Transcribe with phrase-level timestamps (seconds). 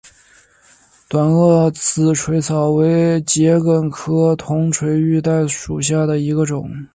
[1.07, 6.67] 短萼紫锤草为桔梗科铜锤玉带属下的一个种。